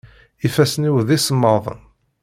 Ifassen-iw 0.47 0.95
d 1.07 1.09
isemmaḍen. 1.17 1.79